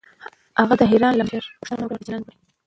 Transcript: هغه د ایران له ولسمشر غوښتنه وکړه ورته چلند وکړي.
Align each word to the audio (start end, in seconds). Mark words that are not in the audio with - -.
هغه 0.59 0.75
د 0.79 0.81
ایران 0.91 1.13
له 1.17 1.23
ولسمشر 1.23 1.53
غوښتنه 1.59 1.77
وکړه 1.81 1.85
ورته 1.87 2.05
چلند 2.07 2.23
وکړي. 2.25 2.35